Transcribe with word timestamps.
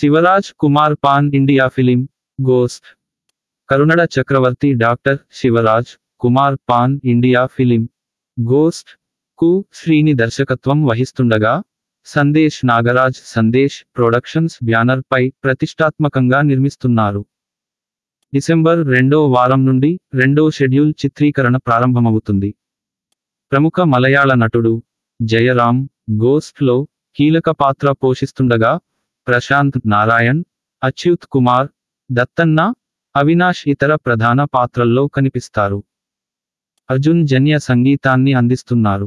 Shivaraj 0.00 0.48
Kumar 0.58 0.94
pan 1.04 1.26
India 1.34 1.64
film 1.68 2.00
ghost 2.38 2.86
Karunada 3.68 4.08
Chakravarthy 4.14 4.72
doctor 4.72 5.18
Shivaraj 5.32 5.90
Kumar 6.20 6.56
pan 6.70 6.94
India 7.04 7.46
film 7.46 7.82
గోస్ట్కు 8.38 9.50
Srini 9.74 10.14
దర్శకత్వం 10.14 10.78
వహిస్తుండగా 10.86 11.62
Sandesh 12.06 12.58
Nagaraj 12.64 13.20
Sandesh 13.24 13.84
productions 13.96 14.56
banner 14.64 15.02
పై 15.12 15.22
ప్రతిష్టాత్మకంగా 15.44 16.42
నిర్మిస్తున్నారు. 16.42 17.22
December 18.32 18.80
రెండో 18.88 19.20
వారం 19.26 19.66
నుండి 19.66 20.00
రెండో 20.14 20.50
షెడ్యూల్ 20.50 20.92
చిత్రీకరణ 21.04 21.56
ప్రారంభమవుతుంది. 21.56 22.54
ప్రముఖ 23.52 23.80
మలయాళ 23.94 24.34
నటుడు 24.34 24.82
జయరాం 25.22 25.88
గోస్ట్లో 26.24 26.76
కీలక 27.16 27.50
పాత్ర 27.50 27.92
పోషిస్తుండగా 27.92 28.72
ప్రశాంత్ 29.26 29.78
నారాయణ్ 29.86 30.42
అచ్యుత్ 30.82 31.26
కుమార్ 31.26 31.68
దత్తన్న 32.10 32.60
అవినాష్ 33.16 33.68
ఇతర 33.68 33.94
ప్రధాన 33.94 34.44
పాత్రల్లో 34.44 35.06
కనిపిస్తారు. 35.06 35.84
అర్జున్ 36.88 37.26
జన్య 37.26 37.58
సంగీతాన్ని 37.58 38.32
అందిస్తున్నారు. 38.32 39.06